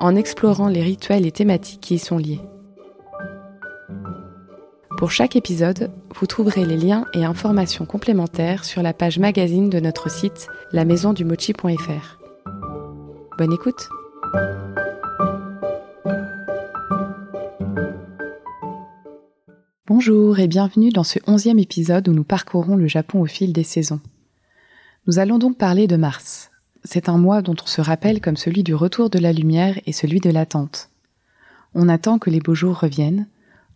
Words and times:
en 0.00 0.16
explorant 0.16 0.68
les 0.68 0.82
rituels 0.82 1.26
et 1.26 1.32
thématiques 1.32 1.80
qui 1.80 1.94
y 1.94 1.98
sont 1.98 2.18
liés. 2.18 2.40
Pour 4.96 5.10
chaque 5.10 5.36
épisode, 5.36 5.90
vous 6.14 6.26
trouverez 6.26 6.64
les 6.64 6.76
liens 6.76 7.06
et 7.14 7.24
informations 7.24 7.84
complémentaires 7.84 8.64
sur 8.64 8.82
la 8.82 8.92
page 8.92 9.18
magazine 9.18 9.68
de 9.68 9.80
notre 9.80 10.10
site 10.10 10.46
lamaisondumochi.fr. 10.72 12.18
Bonne 13.36 13.52
écoute 13.52 13.88
Bonjour 19.86 20.38
et 20.38 20.48
bienvenue 20.48 20.90
dans 20.90 21.04
ce 21.04 21.18
onzième 21.26 21.58
épisode 21.58 22.08
où 22.08 22.12
nous 22.12 22.24
parcourons 22.24 22.76
le 22.76 22.86
Japon 22.86 23.20
au 23.20 23.26
fil 23.26 23.52
des 23.52 23.64
saisons. 23.64 24.00
Nous 25.06 25.18
allons 25.18 25.38
donc 25.38 25.58
parler 25.58 25.86
de 25.86 25.96
mars, 25.96 26.50
c'est 26.84 27.08
un 27.08 27.18
mois 27.18 27.42
dont 27.42 27.56
on 27.62 27.66
se 27.66 27.80
rappelle 27.80 28.20
comme 28.20 28.36
celui 28.36 28.62
du 28.62 28.74
retour 28.74 29.10
de 29.10 29.18
la 29.18 29.32
lumière 29.32 29.80
et 29.86 29.92
celui 29.92 30.20
de 30.20 30.30
l'attente. 30.30 30.90
On 31.74 31.88
attend 31.88 32.18
que 32.18 32.30
les 32.30 32.40
beaux 32.40 32.54
jours 32.54 32.78
reviennent, 32.78 33.26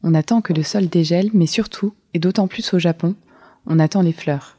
on 0.03 0.15
attend 0.15 0.43
que 0.43 0.53
le 0.53 0.63
sol 0.63 0.89
dégèle, 0.89 1.31
mais 1.33 1.47
surtout, 1.47 1.95
et 2.15 2.19
d'autant 2.19 2.47
plus 2.47 2.73
au 2.75 2.79
Japon, 2.79 3.17
on 3.67 3.79
attend 3.79 4.03
les 4.03 4.13
fleurs. 4.13 4.59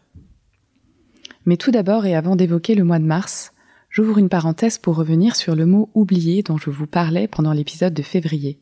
Mais 1.45 1.57
tout 1.57 1.71
d'abord 1.71 2.05
et 2.05 2.15
avant 2.15 2.35
d'évoquer 2.35 2.75
le 2.75 2.83
mois 2.83 2.99
de 2.99 3.05
mars, 3.05 3.53
j'ouvre 3.89 4.17
une 4.17 4.29
parenthèse 4.29 4.77
pour 4.77 4.95
revenir 4.95 5.35
sur 5.35 5.55
le 5.55 5.65
mot 5.65 5.89
oublié 5.93 6.43
dont 6.43 6.57
je 6.57 6.69
vous 6.69 6.87
parlais 6.87 7.27
pendant 7.27 7.53
l'épisode 7.53 7.93
de 7.93 8.03
février. 8.03 8.59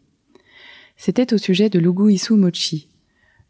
C'était 0.95 1.33
au 1.33 1.37
sujet 1.37 1.69
de 1.69 1.79
l'ugu 1.79 2.13
isu 2.13 2.33
mochi. 2.33 2.89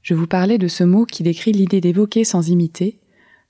Je 0.01 0.13
vous 0.13 0.27
parlais 0.27 0.57
de 0.57 0.67
ce 0.67 0.83
mot 0.83 1.05
qui 1.05 1.23
décrit 1.23 1.51
l'idée 1.51 1.81
d'évoquer 1.81 2.23
sans 2.23 2.49
imiter, 2.49 2.99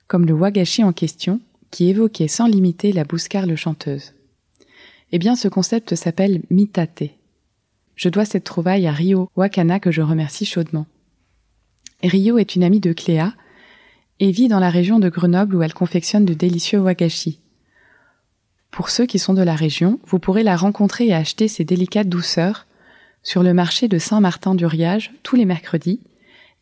comme 0.08 0.26
le 0.26 0.32
wagashi 0.32 0.82
en 0.82 0.92
question, 0.92 1.40
qui 1.70 1.88
évoquait 1.88 2.28
sans 2.28 2.46
limiter 2.46 2.92
la 2.92 3.04
bouscarle 3.04 3.56
chanteuse. 3.56 4.14
Eh 5.12 5.18
bien, 5.18 5.36
ce 5.36 5.48
concept 5.48 5.94
s'appelle 5.94 6.42
mitate. 6.50 7.04
Je 7.96 8.08
dois 8.08 8.24
cette 8.24 8.44
trouvaille 8.44 8.86
à 8.86 8.92
Rio 8.92 9.30
Wakana 9.36 9.80
que 9.80 9.90
je 9.90 10.02
remercie 10.02 10.44
chaudement. 10.44 10.86
Rio 12.02 12.38
est 12.38 12.54
une 12.54 12.62
amie 12.62 12.80
de 12.80 12.92
Cléa 12.92 13.34
et 14.20 14.30
vit 14.30 14.48
dans 14.48 14.60
la 14.60 14.70
région 14.70 14.98
de 14.98 15.08
Grenoble 15.08 15.56
où 15.56 15.62
elle 15.62 15.74
confectionne 15.74 16.24
de 16.24 16.34
délicieux 16.34 16.80
wagashi. 16.80 17.40
Pour 18.70 18.90
ceux 18.90 19.06
qui 19.06 19.18
sont 19.18 19.34
de 19.34 19.42
la 19.42 19.54
région, 19.54 19.98
vous 20.04 20.18
pourrez 20.18 20.42
la 20.42 20.56
rencontrer 20.56 21.06
et 21.06 21.14
acheter 21.14 21.48
ses 21.48 21.64
délicates 21.64 22.08
douceurs 22.08 22.66
sur 23.22 23.42
le 23.42 23.54
marché 23.54 23.88
de 23.88 23.98
Saint-Martin-du-Riage 23.98 25.12
tous 25.22 25.36
les 25.36 25.44
mercredis 25.44 26.00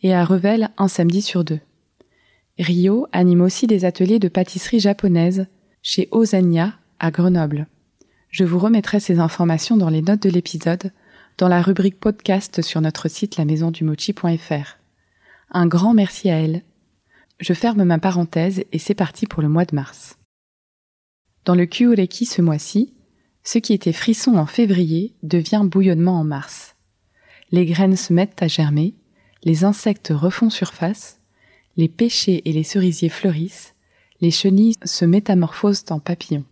et 0.03 0.15
à 0.15 0.25
Revel 0.25 0.71
un 0.79 0.89
samedi 0.89 1.21
sur 1.21 1.45
deux. 1.45 1.61
Rio 2.59 3.07
anime 3.13 3.43
aussi 3.43 3.67
des 3.67 3.85
ateliers 3.85 4.19
de 4.19 4.29
pâtisserie 4.29 4.81
japonaise 4.81 5.47
chez 5.83 6.09
Osania 6.11 6.75
à 6.99 7.11
Grenoble. 7.11 7.67
Je 8.31 8.45
vous 8.45 8.59
remettrai 8.59 8.99
ces 8.99 9.19
informations 9.19 9.77
dans 9.77 9.91
les 9.91 10.01
notes 10.01 10.23
de 10.23 10.31
l'épisode, 10.31 10.91
dans 11.37 11.49
la 11.49 11.61
rubrique 11.61 12.01
podcast 12.01 12.63
sur 12.63 12.81
notre 12.81 13.09
site 13.09 13.37
lamaisondumochi.fr. 13.37 14.79
Un 15.51 15.67
grand 15.67 15.93
merci 15.93 16.31
à 16.31 16.41
elle. 16.41 16.63
Je 17.41 17.53
ferme 17.53 17.85
ma 17.85 17.99
parenthèse 17.99 18.65
et 18.73 18.79
c'est 18.79 18.95
parti 18.95 19.27
pour 19.27 19.43
le 19.43 19.49
mois 19.49 19.67
de 19.67 19.75
mars. 19.75 20.19
Dans 21.45 21.55
le 21.55 21.67
Kyureki 21.67 22.25
ce 22.25 22.41
mois-ci, 22.41 22.95
ce 23.45 23.59
qui 23.59 23.75
était 23.75 23.93
frisson 23.93 24.37
en 24.37 24.47
février 24.47 25.15
devient 25.23 25.63
bouillonnement 25.63 26.19
en 26.19 26.25
mars. 26.25 26.75
Les 27.51 27.67
graines 27.67 27.97
se 27.97 28.15
mettent 28.15 28.43
à 28.43 28.49
germer, 28.49 28.95
les 29.45 29.65
insectes 29.65 30.13
refont 30.15 30.51
surface, 30.51 31.21
les 31.77 31.89
pêchers 31.89 32.43
et 32.45 32.53
les 32.53 32.63
cerisiers 32.63 33.09
fleurissent, 33.09 33.75
les 34.21 34.31
chenilles 34.31 34.77
se 34.85 35.05
métamorphosent 35.05 35.85
en 35.91 36.01
papillons. 36.01 36.45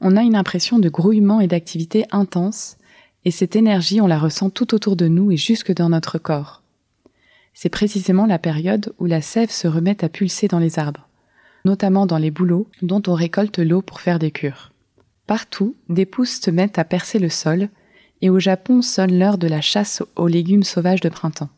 On 0.00 0.16
a 0.16 0.22
une 0.22 0.36
impression 0.36 0.78
de 0.78 0.88
grouillement 0.88 1.40
et 1.40 1.46
d'activité 1.46 2.06
intense, 2.10 2.76
et 3.24 3.30
cette 3.30 3.56
énergie 3.56 4.00
on 4.00 4.06
la 4.06 4.18
ressent 4.18 4.50
tout 4.50 4.74
autour 4.74 4.96
de 4.96 5.08
nous 5.08 5.30
et 5.32 5.36
jusque 5.36 5.72
dans 5.74 5.88
notre 5.88 6.18
corps. 6.18 6.62
C'est 7.52 7.68
précisément 7.68 8.26
la 8.26 8.38
période 8.38 8.94
où 8.98 9.06
la 9.06 9.20
sève 9.20 9.50
se 9.50 9.66
remet 9.66 10.04
à 10.04 10.08
pulser 10.08 10.48
dans 10.48 10.58
les 10.58 10.78
arbres, 10.78 11.08
notamment 11.64 12.06
dans 12.06 12.18
les 12.18 12.30
bouleaux 12.30 12.68
dont 12.82 13.02
on 13.06 13.14
récolte 13.14 13.58
l'eau 13.58 13.82
pour 13.82 14.00
faire 14.00 14.18
des 14.18 14.30
cures. 14.30 14.72
Partout, 15.26 15.74
des 15.88 16.06
pousses 16.06 16.40
se 16.40 16.50
mettent 16.50 16.78
à 16.78 16.84
percer 16.84 17.18
le 17.18 17.28
sol, 17.28 17.68
et 18.22 18.30
au 18.30 18.38
Japon 18.38 18.80
sonne 18.82 19.18
l'heure 19.18 19.38
de 19.38 19.48
la 19.48 19.60
chasse 19.60 20.02
aux 20.14 20.28
légumes 20.28 20.62
sauvages 20.62 21.00
de 21.00 21.08
printemps. 21.08 21.50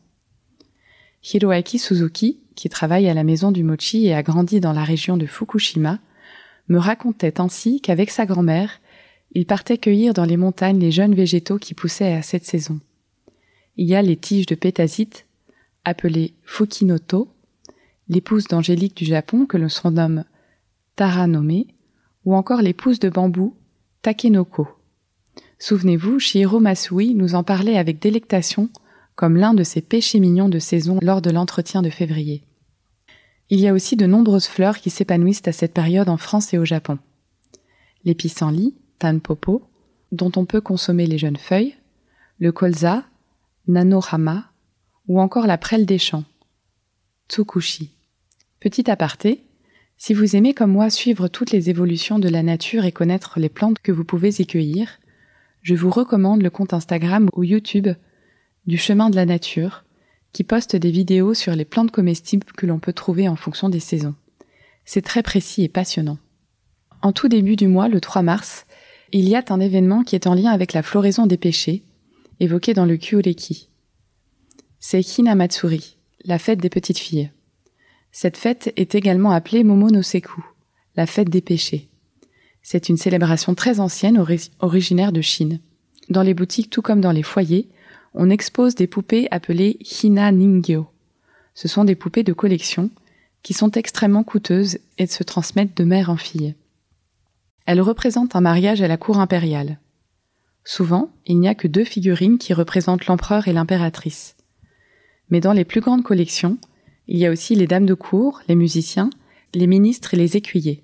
Hiroaki 1.23 1.79
Suzuki, 1.79 2.39
qui 2.59 2.67
travaille 2.67 3.07
à 3.07 3.13
la 3.13 3.23
maison 3.23 3.53
du 3.53 3.63
mochi 3.63 4.07
et 4.07 4.13
a 4.13 4.21
grandi 4.21 4.59
dans 4.59 4.73
la 4.73 4.83
région 4.83 5.15
de 5.15 5.25
Fukushima, 5.25 5.99
me 6.67 6.77
racontait 6.77 7.39
ainsi 7.39 7.79
qu'avec 7.79 8.11
sa 8.11 8.25
grand-mère, 8.25 8.81
il 9.31 9.45
partait 9.45 9.77
cueillir 9.77 10.13
dans 10.13 10.25
les 10.25 10.35
montagnes 10.35 10.77
les 10.77 10.91
jeunes 10.91 11.15
végétaux 11.15 11.57
qui 11.57 11.73
poussaient 11.73 12.11
à 12.11 12.21
cette 12.21 12.43
saison. 12.43 12.81
Il 13.77 13.87
y 13.87 13.95
a 13.95 14.01
les 14.01 14.17
tiges 14.17 14.45
de 14.45 14.55
pétasite, 14.55 15.25
appelées 15.85 16.33
Fukinoto, 16.43 17.29
les 18.09 18.19
pousses 18.19 18.49
d'angélique 18.49 18.97
du 18.97 19.05
Japon 19.05 19.45
que 19.45 19.55
l'on 19.55 19.69
surnomme 19.69 20.25
Taranome, 20.97 21.63
ou 22.25 22.35
encore 22.35 22.61
les 22.61 22.73
pousses 22.73 22.99
de 22.99 23.07
bambou 23.07 23.55
Takenoko. 24.01 24.67
Souvenez-vous, 25.59 26.19
Shihiro 26.19 26.59
Masui 26.59 27.15
nous 27.15 27.35
en 27.35 27.43
parlait 27.43 27.77
avec 27.77 27.99
délectation 27.99 28.69
comme 29.15 29.37
l'un 29.37 29.53
de 29.53 29.63
ses 29.63 29.81
péchés 29.81 30.19
mignons 30.19 30.49
de 30.49 30.59
saison 30.59 30.99
lors 31.01 31.21
de 31.21 31.31
l'entretien 31.31 31.81
de 31.81 31.89
février. 31.89 32.43
Il 33.49 33.59
y 33.59 33.67
a 33.67 33.73
aussi 33.73 33.95
de 33.95 34.05
nombreuses 34.05 34.47
fleurs 34.47 34.77
qui 34.77 34.89
s'épanouissent 34.89 35.47
à 35.47 35.51
cette 35.51 35.73
période 35.73 36.09
en 36.09 36.17
France 36.17 36.53
et 36.53 36.57
au 36.59 36.65
Japon. 36.65 36.99
Les 38.03 38.13
pissenlits, 38.13 38.75
tanpopo, 38.99 39.63
dont 40.11 40.31
on 40.35 40.45
peut 40.45 40.61
consommer 40.61 41.07
les 41.07 41.17
jeunes 41.17 41.37
feuilles, 41.37 41.75
le 42.39 42.51
colza, 42.51 43.05
nanorama, 43.67 44.51
ou 45.07 45.19
encore 45.19 45.47
la 45.47 45.57
prêle 45.57 45.85
des 45.85 45.97
champs, 45.97 46.25
tsukushi. 47.29 47.91
Petit 48.59 48.89
aparté, 48.91 49.43
si 49.97 50.13
vous 50.13 50.35
aimez 50.35 50.53
comme 50.53 50.71
moi 50.71 50.89
suivre 50.89 51.27
toutes 51.27 51.51
les 51.51 51.69
évolutions 51.69 52.19
de 52.19 52.29
la 52.29 52.43
nature 52.43 52.85
et 52.85 52.91
connaître 52.91 53.39
les 53.39 53.49
plantes 53.49 53.79
que 53.79 53.91
vous 53.91 54.05
pouvez 54.05 54.29
y 54.39 54.45
cueillir, 54.45 54.99
je 55.61 55.75
vous 55.75 55.89
recommande 55.89 56.41
le 56.41 56.49
compte 56.49 56.73
Instagram 56.73 57.29
ou 57.33 57.43
YouTube 57.43 57.89
du 58.65 58.77
chemin 58.77 59.09
de 59.09 59.15
la 59.15 59.25
nature, 59.25 59.83
qui 60.33 60.43
poste 60.43 60.75
des 60.75 60.91
vidéos 60.91 61.33
sur 61.33 61.55
les 61.55 61.65
plantes 61.65 61.91
comestibles 61.91 62.45
que 62.55 62.65
l'on 62.65 62.79
peut 62.79 62.93
trouver 62.93 63.27
en 63.27 63.35
fonction 63.35 63.69
des 63.69 63.79
saisons. 63.79 64.15
C'est 64.85 65.01
très 65.01 65.23
précis 65.23 65.63
et 65.63 65.69
passionnant. 65.69 66.17
En 67.01 67.11
tout 67.11 67.27
début 67.27 67.55
du 67.55 67.67
mois, 67.67 67.87
le 67.87 68.01
3 68.01 68.21
mars, 68.21 68.65
il 69.11 69.27
y 69.27 69.35
a 69.35 69.43
un 69.49 69.59
événement 69.59 70.03
qui 70.03 70.15
est 70.15 70.27
en 70.27 70.33
lien 70.33 70.51
avec 70.51 70.73
la 70.73 70.83
floraison 70.83 71.25
des 71.25 71.37
péchés, 71.37 71.83
évoqué 72.39 72.73
dans 72.73 72.85
le 72.85 72.97
Kyureki. 72.97 73.69
C'est 74.79 75.17
Hinamatsuri, 75.17 75.97
la 76.25 76.39
fête 76.39 76.59
des 76.59 76.69
petites 76.69 76.99
filles. 76.99 77.31
Cette 78.11 78.37
fête 78.37 78.73
est 78.75 78.95
également 78.95 79.31
appelée 79.31 79.63
Momonoseku, 79.63 80.43
la 80.95 81.05
fête 81.05 81.29
des 81.29 81.41
péchés. 81.41 81.89
C'est 82.61 82.89
une 82.89 82.97
célébration 82.97 83.55
très 83.55 83.79
ancienne 83.79 84.23
originaire 84.59 85.11
de 85.11 85.21
Chine. 85.21 85.59
Dans 86.09 86.23
les 86.23 86.33
boutiques 86.33 86.69
tout 86.69 86.81
comme 86.81 87.01
dans 87.01 87.11
les 87.11 87.23
foyers, 87.23 87.69
on 88.13 88.29
expose 88.29 88.75
des 88.75 88.87
poupées 88.87 89.27
appelées 89.31 89.77
Hina 89.81 90.31
Ningyo. 90.31 90.87
Ce 91.53 91.67
sont 91.67 91.83
des 91.83 91.95
poupées 91.95 92.23
de 92.23 92.33
collection 92.33 92.89
qui 93.43 93.53
sont 93.53 93.71
extrêmement 93.71 94.23
coûteuses 94.23 94.79
et 94.97 95.07
se 95.07 95.23
transmettent 95.23 95.77
de 95.77 95.83
mère 95.83 96.09
en 96.09 96.17
fille. 96.17 96.55
Elles 97.65 97.81
représentent 97.81 98.35
un 98.35 98.41
mariage 98.41 98.81
à 98.81 98.87
la 98.87 98.97
cour 98.97 99.19
impériale. 99.19 99.79
Souvent, 100.63 101.11
il 101.25 101.39
n'y 101.39 101.47
a 101.47 101.55
que 101.55 101.67
deux 101.67 101.83
figurines 101.83 102.37
qui 102.37 102.53
représentent 102.53 103.05
l'empereur 103.05 103.47
et 103.47 103.53
l'impératrice. 103.53 104.35
Mais 105.29 105.39
dans 105.39 105.53
les 105.53 105.65
plus 105.65 105.81
grandes 105.81 106.03
collections, 106.03 106.57
il 107.07 107.17
y 107.17 107.25
a 107.25 107.31
aussi 107.31 107.55
les 107.55 107.67
dames 107.67 107.85
de 107.85 107.93
cour, 107.93 108.41
les 108.47 108.55
musiciens, 108.55 109.09
les 109.53 109.67
ministres 109.67 110.13
et 110.13 110.17
les 110.17 110.37
écuyers. 110.37 110.83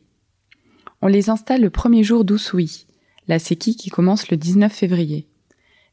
On 1.02 1.08
les 1.08 1.30
installe 1.30 1.62
le 1.62 1.70
premier 1.70 2.04
jour 2.04 2.24
d'Usui, 2.24 2.86
la 3.28 3.40
seki 3.40 3.76
qui 3.76 3.90
commence 3.90 4.30
le 4.30 4.38
19 4.38 4.72
février 4.72 5.28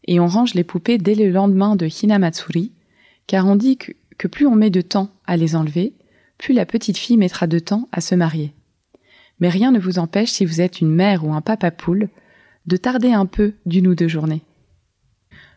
et 0.04 0.20
on 0.20 0.26
range 0.26 0.54
les 0.54 0.64
poupées 0.64 0.98
dès 0.98 1.14
le 1.14 1.30
lendemain 1.30 1.76
de 1.76 1.86
Hinamatsuri, 1.86 2.72
car 3.26 3.46
on 3.46 3.56
dit 3.56 3.76
que, 3.76 4.28
plus 4.28 4.46
on 4.46 4.54
met 4.54 4.70
de 4.70 4.80
temps 4.80 5.10
à 5.26 5.36
les 5.36 5.56
enlever, 5.56 5.94
plus 6.38 6.54
la 6.54 6.66
petite 6.66 6.98
fille 6.98 7.16
mettra 7.16 7.46
de 7.46 7.58
temps 7.58 7.88
à 7.92 8.00
se 8.00 8.14
marier. 8.14 8.52
Mais 9.40 9.48
rien 9.48 9.72
ne 9.72 9.78
vous 9.78 9.98
empêche, 9.98 10.30
si 10.30 10.44
vous 10.44 10.60
êtes 10.60 10.80
une 10.80 10.90
mère 10.90 11.24
ou 11.24 11.32
un 11.32 11.40
papa 11.40 11.70
poule, 11.70 12.08
de 12.66 12.76
tarder 12.76 13.12
un 13.12 13.26
peu 13.26 13.54
d'une 13.66 13.88
ou 13.88 13.94
deux 13.94 14.08
journées. 14.08 14.42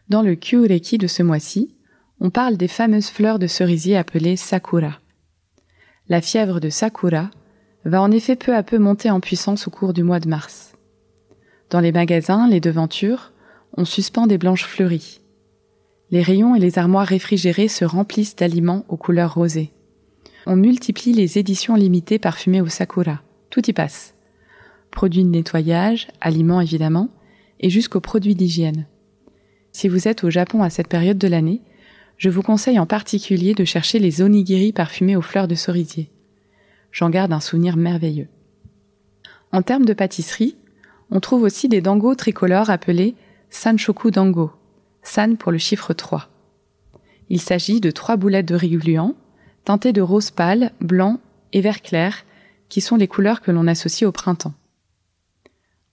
Dans 0.09 0.21
le 0.21 0.35
Kyureki 0.35 0.97
de 0.97 1.07
ce 1.07 1.23
mois-ci, 1.23 1.75
on 2.19 2.29
parle 2.29 2.57
des 2.57 2.67
fameuses 2.67 3.09
fleurs 3.09 3.39
de 3.39 3.47
cerisier 3.47 3.97
appelées 3.97 4.37
sakura. 4.37 4.99
La 6.07 6.21
fièvre 6.21 6.59
de 6.59 6.69
sakura 6.69 7.29
va 7.83 8.01
en 8.01 8.11
effet 8.11 8.35
peu 8.35 8.55
à 8.55 8.63
peu 8.63 8.77
monter 8.77 9.09
en 9.09 9.19
puissance 9.19 9.67
au 9.67 9.71
cours 9.71 9.93
du 9.93 10.03
mois 10.03 10.19
de 10.19 10.29
mars. 10.29 10.73
Dans 11.69 11.79
les 11.79 11.91
magasins, 11.91 12.47
les 12.47 12.59
devantures, 12.59 13.33
on 13.75 13.85
suspend 13.85 14.25
des 14.25 14.37
blanches 14.37 14.65
fleuries. 14.65 15.19
Les 16.11 16.21
rayons 16.21 16.55
et 16.55 16.59
les 16.59 16.79
armoires 16.79 17.07
réfrigérées 17.07 17.67
se 17.67 17.83
remplissent 17.83 18.35
d'aliments 18.35 18.85
aux 18.87 18.97
couleurs 18.97 19.33
rosées. 19.33 19.71
On 20.45 20.55
multiplie 20.55 21.11
les 21.11 21.37
éditions 21.37 21.75
limitées 21.75 22.19
parfumées 22.19 22.61
au 22.61 22.67
sakura. 22.67 23.21
Tout 23.49 23.69
y 23.69 23.73
passe. 23.73 24.13
Produits 24.91 25.23
de 25.23 25.29
nettoyage, 25.29 26.07
aliments 26.21 26.61
évidemment, 26.61 27.09
et 27.59 27.69
jusqu'aux 27.69 27.99
produits 27.99 28.35
d'hygiène. 28.35 28.85
Si 29.71 29.89
vous 29.89 30.07
êtes 30.07 30.23
au 30.23 30.29
Japon 30.29 30.63
à 30.63 30.69
cette 30.69 30.87
période 30.87 31.17
de 31.17 31.27
l'année, 31.27 31.61
je 32.17 32.29
vous 32.29 32.43
conseille 32.43 32.79
en 32.79 32.85
particulier 32.85 33.53
de 33.53 33.65
chercher 33.65 33.99
les 33.99 34.21
onigiri 34.21 34.71
parfumés 34.71 35.17
aux 35.17 35.21
fleurs 35.21 35.49
de 35.49 35.55
cerisier. 35.55 36.09
J'en 36.91 37.09
garde 37.09 37.33
un 37.33 37.41
souvenir 37.41 37.75
merveilleux. 37.75 38.29
En 39.51 39.61
termes 39.61 39.85
de 39.85 39.93
pâtisserie, 39.93 40.55
on 41.11 41.19
trouve 41.19 41.43
aussi 41.43 41.67
des 41.67 41.81
dangos 41.81 42.15
tricolores 42.15 42.69
appelés 42.69 43.15
Sanshoku 43.49 44.11
Dango, 44.11 44.51
San 45.03 45.37
pour 45.37 45.51
le 45.51 45.57
chiffre 45.57 45.93
3. 45.93 46.29
Il 47.29 47.39
s'agit 47.39 47.81
de 47.81 47.91
trois 47.91 48.17
boulettes 48.17 48.47
de 48.47 48.55
riz 48.55 48.77
gluant, 48.77 49.15
teintées 49.63 49.93
de 49.93 50.01
rose 50.01 50.31
pâle, 50.31 50.71
blanc 50.81 51.19
et 51.53 51.61
vert 51.61 51.81
clair, 51.81 52.25
qui 52.69 52.81
sont 52.81 52.95
les 52.95 53.07
couleurs 53.07 53.41
que 53.41 53.51
l'on 53.51 53.67
associe 53.67 54.07
au 54.07 54.11
printemps. 54.11 54.53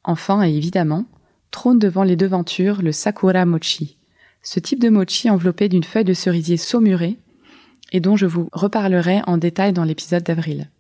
Enfin 0.04 0.43
et 0.43 0.54
évidemment, 0.54 1.06
trône 1.50 1.78
devant 1.78 2.02
les 2.02 2.16
devantures 2.16 2.82
le 2.82 2.93
Sakura 2.93 3.44
Mochi, 3.44 3.96
ce 4.43 4.58
type 4.58 4.81
de 4.81 4.88
mochi 4.88 5.31
enveloppé 5.31 5.69
d'une 5.69 5.84
feuille 5.84 6.05
de 6.05 6.14
cerisier 6.14 6.56
saumurée 6.56 7.19
et 7.93 8.00
dont 8.00 8.16
je 8.16 8.26
vous 8.26 8.48
reparlerai 8.52 9.20
en 9.26 9.37
détail 9.37 9.72
dans 9.72 9.84
l'épisode 9.84 10.25
d'avril. 10.25 10.70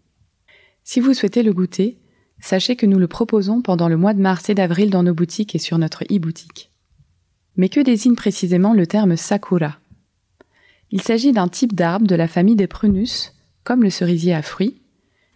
Si 0.82 0.98
vous 0.98 1.14
souhaitez 1.14 1.42
le 1.42 1.52
goûter, 1.52 1.98
sachez 2.42 2.76
que 2.76 2.86
nous 2.86 2.98
le 2.98 3.06
proposons 3.06 3.62
pendant 3.62 3.88
le 3.88 3.96
mois 3.96 4.12
de 4.12 4.20
mars 4.20 4.50
et 4.50 4.54
d'avril 4.54 4.90
dans 4.90 5.04
nos 5.04 5.14
boutiques 5.14 5.54
et 5.54 5.58
sur 5.58 5.78
notre 5.78 6.04
e-boutique. 6.04 6.70
Mais 7.56 7.68
que 7.68 7.80
désigne 7.80 8.16
précisément 8.16 8.74
le 8.74 8.86
terme 8.86 9.16
sakura? 9.16 9.78
Il 10.90 11.00
s'agit 11.00 11.32
d'un 11.32 11.48
type 11.48 11.74
d'arbre 11.74 12.06
de 12.06 12.14
la 12.14 12.28
famille 12.28 12.56
des 12.56 12.66
prunus, 12.66 13.32
comme 13.64 13.82
le 13.82 13.90
cerisier 13.90 14.34
à 14.34 14.42
fruits, 14.42 14.82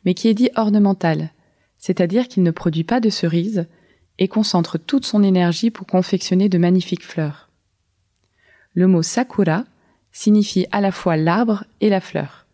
mais 0.05 0.15
qui 0.15 0.29
est 0.29 0.35
dit 0.35 0.51
ornemental, 0.57 1.31
c'est-à-dire 1.79 2.29
qu'il 2.29 2.43
ne 2.43 2.51
produit 2.51 2.85
pas 2.85 3.01
de 3.01 3.09
cerises 3.09 3.67
et 4.19 4.29
concentre 4.29 4.77
toute 4.77 5.07
son 5.07 5.23
énergie 5.23 5.71
pour 5.71 5.87
confectionner 5.87 6.49
de 6.49 6.59
magnifiques 6.59 7.05
fleurs. 7.05 7.51
Le 8.75 8.89
mot 8.89 9.03
sakura 9.03 9.65
signifie 10.11 10.67
à 10.73 10.81
la 10.81 10.91
fois 10.91 11.17
l'arbre 11.17 11.65
et 11.81 11.89
la 11.89 12.01
fleur. 12.01 12.47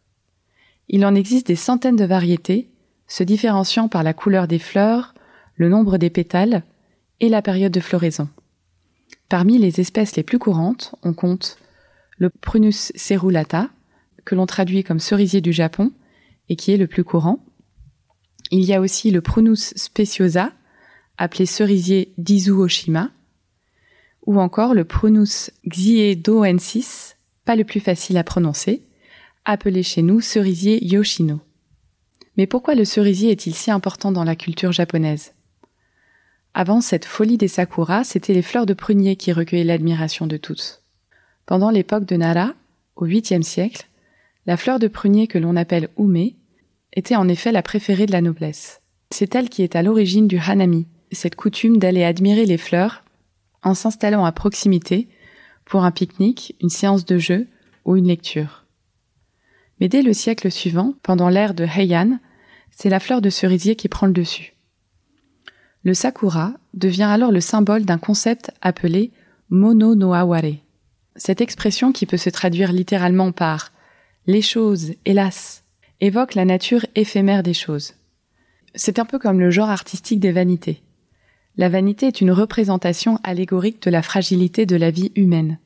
Il 0.89 1.07
en 1.07 1.15
existe 1.15 1.47
des 1.47 1.57
centaines 1.57 1.97
de 1.97 2.05
variétés, 2.05 2.69
se 3.13 3.23
différenciant 3.23 3.89
par 3.89 4.03
la 4.03 4.15
couleur 4.15 4.49
des 4.49 4.59
fleurs, 4.59 5.13
le 5.57 5.69
nombre 5.69 5.99
des 5.99 6.09
pétales 6.09 6.63
et 7.21 7.29
la 7.29 7.43
période 7.43 7.71
de 7.71 7.79
floraison. 7.79 8.31
Parmi 9.29 9.59
les 9.59 9.81
espèces 9.81 10.17
les 10.17 10.23
plus 10.23 10.39
courantes, 10.39 10.95
on 11.03 11.13
compte 11.13 11.59
le 12.17 12.31
Prunus 12.31 12.91
cerulata, 12.95 13.69
que 14.25 14.35
l'on 14.35 14.47
traduit 14.47 14.83
comme 14.83 14.99
cerisier 14.99 15.43
du 15.43 15.53
Japon 15.53 15.93
et 16.49 16.57
qui 16.57 16.73
est 16.73 16.79
le 16.79 16.87
plus 16.87 17.05
courant. 17.05 17.45
Il 18.51 18.65
y 18.65 18.73
a 18.73 18.81
aussi 18.81 19.11
le 19.11 19.21
Prunus 19.21 19.75
speciosa, 19.77 20.51
appelé 21.19 21.45
cerisier 21.45 22.15
d'Izu 22.17 22.53
Oshima, 22.53 23.11
ou 24.25 24.41
encore 24.41 24.73
le 24.73 24.87
Prunus 24.87 25.51
xiedoensis, 25.69 27.17
pas 27.45 27.57
le 27.57 27.65
plus 27.65 27.81
facile 27.81 28.17
à 28.17 28.25
prononcer, 28.25 28.87
appelé 29.45 29.83
chez 29.83 30.01
nous 30.01 30.23
cerisier 30.23 30.83
Yoshino. 30.83 31.43
Mais 32.37 32.47
pourquoi 32.47 32.75
le 32.75 32.85
cerisier 32.85 33.31
est-il 33.31 33.55
si 33.55 33.71
important 33.71 34.13
dans 34.13 34.25
la 34.25 34.37
culture 34.37 34.73
japonaise? 34.73 35.35
Avant 36.55 36.81
cette 36.81 37.05
folie 37.05 37.39
des 37.39 37.49
sakuras, 37.49 38.05
c'était 38.05 38.35
les 38.35 38.43
fleurs 38.43 38.67
de 38.67 38.75
prunier 38.75 39.17
qui 39.17 39.33
recueillaient 39.33 39.65
l'admiration 39.65 40.27
de 40.27 40.37
tous. 40.37 40.83
Pendant 41.47 41.71
l'époque 41.71 42.05
de 42.05 42.17
Nara, 42.17 42.55
au 42.97 43.07
8e 43.07 43.43
siècle, 43.43 43.87
la 44.47 44.57
fleur 44.57 44.79
de 44.79 44.89
prunier 44.89 45.27
que 45.27 45.39
l'on 45.39 45.57
appelle 45.57 45.89
ume 45.99 46.31
était 46.93 47.17
en 47.17 47.29
effet 47.29 47.53
la 47.53 47.63
préférée 47.63 48.07
de 48.07 48.13
la 48.13 48.21
noblesse. 48.21 48.81
C'est 49.11 49.35
elle 49.35 49.49
qui 49.49 49.63
est 49.63 49.77
à 49.77 49.83
l'origine 49.83 50.29
du 50.29 50.39
hanami, 50.39 50.87
cette 51.11 51.37
coutume 51.37 51.79
d'aller 51.79 52.05
admirer 52.05 52.47
les 52.47 52.59
fleurs 52.59 53.03
en 53.63 53.75
s'installant 53.75 54.25
à 54.25 54.33
proximité 54.33 55.09
pour 55.65 55.85
un 55.85 55.91
pique-nique, 55.91 56.57
une 56.61 56.71
séance 56.71 57.05
de 57.05 57.19
jeu 57.19 57.47
ou 57.85 57.97
une 57.97 58.09
lecture. 58.09 58.62
Mais 59.83 59.89
dès 59.89 60.03
le 60.03 60.13
siècle 60.13 60.49
suivant, 60.49 60.95
pendant 61.03 61.29
l'ère 61.29 61.55
de 61.55 61.65
Heian, 61.65 62.21
c'est 62.71 62.89
la 62.89 63.01
fleur 63.01 63.21
de 63.21 63.31
cerisier 63.31 63.75
qui 63.75 63.89
prend 63.89 64.07
le 64.07 64.13
dessus. 64.13 64.55
Le 65.83 65.93
sakura 65.93 66.53
devient 66.73 67.03
alors 67.03 67.33
le 67.33 67.41
symbole 67.41 67.85
d'un 67.85 67.99
concept 67.99 68.53
appelé 68.61 69.11
mono 69.51 69.97
no 69.97 70.13
aware. 70.13 70.55
Cette 71.17 71.41
expression 71.41 71.91
qui 71.91 72.07
peut 72.07 72.17
se 72.17 72.31
traduire 72.31 72.71
littéralement 72.71 73.33
par 73.33 73.73
les 74.29 74.41
choses, 74.41 74.93
hélas, 75.05 75.65
évoque 76.01 76.37
la 76.37 76.45
nature 76.45 76.87
éphémère 76.95 77.43
des 77.43 77.53
choses. 77.53 77.95
C'est 78.77 79.01
un 79.01 79.05
peu 79.05 79.19
comme 79.19 79.41
le 79.41 79.51
genre 79.51 79.69
artistique 79.71 80.21
des 80.21 80.31
vanités. 80.31 80.81
La 81.57 81.69
vanité 81.69 82.07
est 82.07 82.21
une 82.21 82.31
représentation 82.31 83.19
allégorique 83.25 83.83
de 83.83 83.91
la 83.91 84.03
fragilité 84.03 84.65
de 84.65 84.77
la 84.77 84.93
vie 84.93 85.11
humaine. 85.17 85.59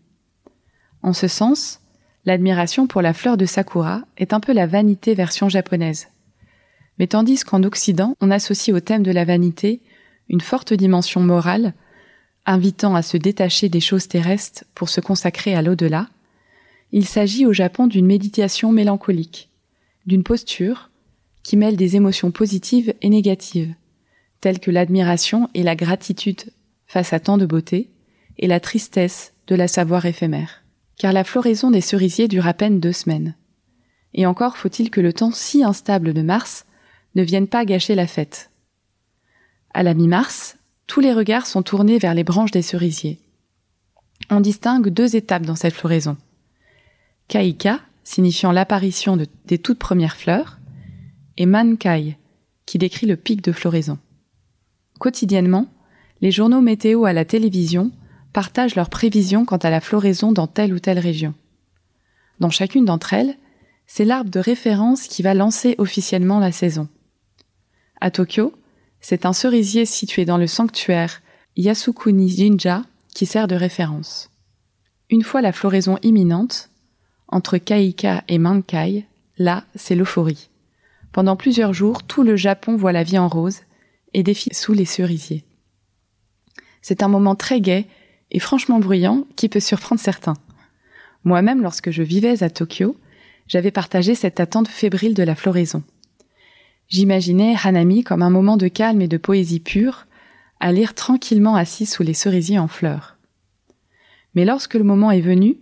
En 1.03 1.13
ce 1.13 1.29
sens, 1.29 1.83
l'admiration 2.27 2.87
pour 2.87 3.01
la 3.01 3.15
fleur 3.15 3.37
de 3.37 3.47
sakura 3.47 4.03
est 4.19 4.33
un 4.33 4.41
peu 4.41 4.53
la 4.53 4.67
vanité 4.67 5.15
version 5.15 5.49
japonaise. 5.49 6.09
Mais 6.99 7.07
tandis 7.07 7.45
qu'en 7.45 7.63
Occident, 7.63 8.15
on 8.21 8.31
associe 8.31 8.77
au 8.77 8.81
thème 8.81 9.03
de 9.03 9.13
la 9.13 9.25
vanité 9.25 9.81
une 10.29 10.41
forte 10.41 10.75
dimension 10.75 11.21
morale, 11.21 11.73
invitant 12.45 12.95
à 12.95 13.03
se 13.03 13.17
détacher 13.17 13.69
des 13.69 13.81
choses 13.81 14.09
terrestres 14.09 14.65
pour 14.75 14.89
se 14.89 15.01
consacrer 15.01 15.55
à 15.55 15.63
l'au-delà, 15.63 16.09
il 16.93 17.07
s'agit 17.07 17.47
au 17.47 17.53
Japon 17.53 17.87
d'une 17.87 18.07
méditation 18.07 18.73
mélancolique, 18.73 19.51
d'une 20.07 20.23
posture 20.23 20.91
qui 21.43 21.57
mêle 21.57 21.77
des 21.77 21.97
émotions 21.97 22.31
positives 22.31 22.95
et 23.03 23.09
négatives, 23.09 23.75
telles 24.41 24.61
que 24.61 24.71
l'admiration 24.71 25.49
et 25.55 25.63
la 25.63 25.77
gratitude 25.77 26.43
face 26.87 27.13
à 27.13 27.21
tant 27.21 27.39
de 27.39 27.47
beauté, 27.47 27.91
et 28.39 28.47
la 28.47 28.61
tristesse 28.61 29.33
de 29.47 29.55
la 29.55 29.67
savoir 29.67 30.05
éphémère. 30.05 30.66
Car 30.99 31.13
la 31.13 31.25
floraison 31.25 31.71
des 31.71 31.81
cerisiers 31.81 32.29
dure 32.29 32.47
à 32.47 32.55
peine 32.55 32.81
deux 32.81 32.93
semaines. 32.93 33.35
Et 34.15 34.27
encore 34.27 34.57
faut-il 34.57 34.91
que 34.91 35.01
le 35.01 35.13
temps 35.13 35.33
si 35.33 35.63
instable 35.63 36.15
de 36.15 36.23
mars 36.23 36.65
ne 37.15 37.23
vienne 37.23 37.49
pas 37.49 37.65
gâcher 37.65 37.95
la 37.95 38.07
fête. 38.07 38.51
À 39.75 39.83
la 39.83 39.95
mi-mars, 39.95 40.57
tous 40.87 41.01
les 41.01 41.13
regards 41.13 41.47
sont 41.47 41.63
tournés 41.63 41.99
vers 41.99 42.15
les 42.15 42.25
branches 42.25 42.51
des 42.51 42.63
cerisiers. 42.63 43.19
On 44.31 44.41
distingue 44.41 44.89
deux 44.89 45.17
étapes 45.17 45.45
dans 45.45 45.57
cette 45.57 45.75
floraison. 45.75 46.17
Kaika, 47.29 47.81
signifiant 48.05 48.53
l'apparition 48.53 49.19
des 49.47 49.59
toutes 49.59 49.79
premières 49.79 50.17
fleurs, 50.17 50.59
et 51.37 51.47
Mankai, 51.47 52.17
qui 52.65 52.79
décrit 52.79 53.07
le 53.07 53.17
pic 53.17 53.43
de 53.43 53.53
floraison. 53.53 53.99
Quotidiennement, 54.99 55.69
les 56.21 56.31
journaux 56.31 56.63
météo 56.63 57.05
à 57.05 57.13
la 57.13 57.25
télévision 57.25 57.93
partagent 58.37 58.75
leurs 58.75 58.91
prévisions 58.91 59.47
quant 59.47 59.57
à 59.57 59.71
la 59.71 59.81
floraison 59.81 60.31
dans 60.31 60.47
telle 60.47 60.75
ou 60.75 60.79
telle 60.79 60.99
région. 60.99 61.33
Dans 62.39 62.51
chacune 62.51 62.85
d'entre 62.85 63.15
elles, 63.15 63.35
c'est 63.87 64.05
l'arbre 64.05 64.29
de 64.29 64.39
référence 64.39 65.09
qui 65.09 65.23
va 65.23 65.33
lancer 65.33 65.75
officiellement 65.79 66.39
la 66.39 66.53
saison. 66.53 66.87
À 67.99 68.11
Tokyo, 68.11 68.53
c'est 69.01 69.25
un 69.25 69.33
cerisier 69.33 69.87
situé 69.87 70.27
dans 70.27 70.37
le 70.37 70.47
sanctuaire 70.47 71.23
Yasukuni 71.57 72.29
Jinja 72.29 72.83
qui 73.15 73.25
sert 73.25 73.49
de 73.49 73.55
référence. 73.55 74.29
Une 75.09 75.23
fois 75.23 75.41
la 75.41 75.53
floraison 75.53 75.97
imminente, 76.03 76.69
entre 77.29 77.57
Kaika 77.57 78.23
et 78.29 78.37
Mankai, 78.37 79.07
là, 79.39 79.65
c'est 79.77 79.95
l'euphorie. 79.95 80.51
Pendant 81.11 81.37
plusieurs 81.37 81.73
jours, 81.73 82.03
tout 82.03 82.23
le 82.23 82.37
Japon 82.37 82.77
voit 82.77 82.93
la 82.93 83.03
vie 83.03 83.17
en 83.17 83.29
rose 83.29 83.61
et 84.13 84.23
défile 84.23 84.55
sous 84.55 84.75
les 84.75 84.85
cerisiers. 84.85 85.47
C'est 86.83 87.03
un 87.03 87.09
moment 87.09 87.35
très 87.35 87.63
gai 87.63 87.87
et 88.31 88.39
franchement 88.39 88.79
bruyant 88.79 89.25
qui 89.37 89.49
peut 89.49 89.61
surprendre 89.61 90.01
certains. 90.01 90.37
Moi-même, 91.25 91.63
lorsque 91.63 91.91
je 91.91 92.03
vivais 92.03 92.43
à 92.43 92.51
Tokyo, 92.51 92.97
j'avais 93.49 93.71
partagé 93.71 94.15
cette 94.15 94.41
attente 94.41 94.69
fébrile 94.69 95.15
de 95.15 95.23
la 95.23 95.35
floraison. 95.35 95.83
J'imaginais 96.89 97.57
Hanami 97.63 98.05
comme 98.05 98.23
un 98.23 98.31
moment 98.31 98.57
de 98.57 98.69
calme 98.69 99.03
et 99.03 99.09
de 99.09 99.17
poésie 99.17 99.61
pure, 99.61 100.07
à 100.61 100.73
lire 100.73 100.95
tranquillement 100.95 101.57
assis 101.57 101.87
sous 101.87 102.03
les 102.03 102.15
cerisiers 102.15 102.59
en 102.59 102.69
fleurs. 102.69 103.17
Mais 104.35 104.45
lorsque 104.45 104.75
le 104.75 104.85
moment 104.85 105.11
est 105.11 105.21
venu, 105.21 105.57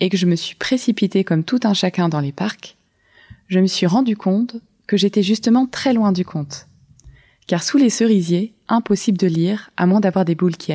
et 0.00 0.10
que 0.10 0.16
je 0.16 0.26
me 0.26 0.36
suis 0.36 0.54
précipitée 0.54 1.24
comme 1.24 1.44
tout 1.44 1.60
un 1.64 1.72
chacun 1.72 2.08
dans 2.08 2.20
les 2.20 2.32
parcs, 2.32 2.76
je 3.48 3.60
me 3.60 3.66
suis 3.66 3.86
rendu 3.86 4.16
compte 4.16 4.56
que 4.86 4.96
j'étais 4.96 5.22
justement 5.22 5.66
très 5.66 5.94
loin 5.94 6.12
du 6.12 6.24
compte 6.24 6.68
car 7.46 7.62
sous 7.62 7.78
les 7.78 7.90
cerisiers, 7.90 8.54
impossible 8.68 9.18
de 9.18 9.26
lire 9.26 9.70
à 9.76 9.86
moins 9.86 10.00
d'avoir 10.00 10.24
des 10.24 10.34
boules 10.34 10.56
qui 10.56 10.72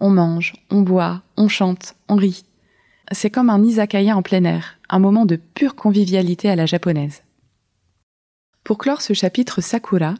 On 0.00 0.10
mange, 0.10 0.54
on 0.70 0.82
boit, 0.82 1.22
on 1.36 1.48
chante, 1.48 1.94
on 2.08 2.16
rit. 2.16 2.44
C'est 3.12 3.30
comme 3.30 3.50
un 3.50 3.62
izakaya 3.62 4.16
en 4.16 4.22
plein 4.22 4.44
air, 4.44 4.78
un 4.88 4.98
moment 4.98 5.26
de 5.26 5.36
pure 5.36 5.74
convivialité 5.74 6.50
à 6.50 6.56
la 6.56 6.66
japonaise. 6.66 7.22
Pour 8.64 8.78
clore 8.78 9.02
ce 9.02 9.12
chapitre 9.12 9.60
Sakura, 9.60 10.14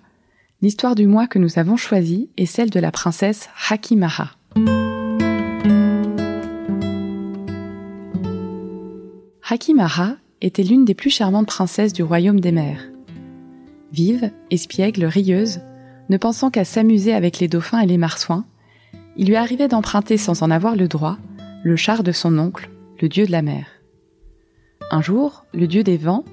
l'histoire 0.60 0.94
du 0.94 1.06
mois 1.06 1.26
que 1.26 1.38
nous 1.38 1.58
avons 1.58 1.76
choisi 1.76 2.28
est 2.36 2.46
celle 2.46 2.70
de 2.70 2.80
la 2.80 2.92
princesse 2.92 3.48
Hakimaha. 3.68 4.32
Hakimaha 9.48 10.16
était 10.40 10.62
l'une 10.62 10.84
des 10.84 10.94
plus 10.94 11.10
charmantes 11.10 11.46
princesses 11.46 11.92
du 11.92 12.02
royaume 12.02 12.40
des 12.40 12.52
mers. 12.52 12.80
Vive, 13.92 14.30
espiègle, 14.50 15.04
rieuse, 15.04 15.60
ne 16.10 16.16
pensant 16.16 16.50
qu'à 16.50 16.64
s'amuser 16.64 17.14
avec 17.14 17.38
les 17.38 17.48
dauphins 17.48 17.80
et 17.80 17.86
les 17.86 17.98
marsouins, 17.98 18.44
il 19.16 19.28
lui 19.28 19.36
arrivait 19.36 19.68
d'emprunter 19.68 20.16
sans 20.16 20.42
en 20.42 20.50
avoir 20.50 20.76
le 20.76 20.88
droit 20.88 21.18
le 21.64 21.76
char 21.76 22.02
de 22.02 22.12
son 22.12 22.38
oncle, 22.38 22.68
le 23.00 23.08
dieu 23.08 23.26
de 23.26 23.32
la 23.32 23.40
mer. 23.40 23.66
Un 24.90 25.00
jour, 25.00 25.46
le 25.54 25.66
dieu 25.66 25.82
des 25.82 25.96
vents, 25.96 26.24